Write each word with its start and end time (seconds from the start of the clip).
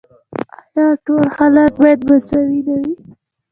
آیا 0.77 0.87
ټول 1.05 1.25
خلک 1.37 1.71
باید 1.81 1.99
مساوي 2.09 2.59
نه 2.67 2.75
وي؟ 2.81 2.93